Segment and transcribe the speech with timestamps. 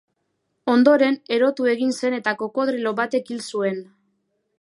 [0.71, 3.79] Ondoren, erotu egin zen eta krokodilo batek hil zuen.